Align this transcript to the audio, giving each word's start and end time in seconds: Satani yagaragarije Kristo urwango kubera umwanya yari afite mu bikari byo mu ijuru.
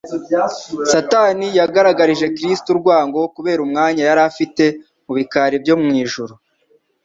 Satani 0.91 1.47
yagaragarije 1.59 2.27
Kristo 2.37 2.67
urwango 2.73 3.19
kubera 3.35 3.59
umwanya 3.67 4.01
yari 4.09 4.21
afite 4.29 4.63
mu 5.05 5.13
bikari 5.17 5.55
byo 5.63 5.75
mu 5.81 5.89
ijuru. 6.03 6.33